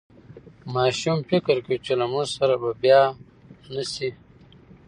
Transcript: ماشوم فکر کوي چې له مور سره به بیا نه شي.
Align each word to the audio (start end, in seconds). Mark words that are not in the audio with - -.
ماشوم 0.75 1.17
فکر 1.29 1.55
کوي 1.65 1.77
چې 1.85 1.93
له 1.99 2.05
مور 2.11 2.27
سره 2.37 2.55
به 2.61 2.71
بیا 2.81 3.01
نه 3.73 3.83
شي. 3.93 4.09